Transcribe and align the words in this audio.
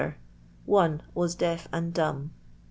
1 0.65 1.03
was 1.13 1.35
deaf 1.35 1.69
aqd 1.71 1.93
dumb. 1.93 2.31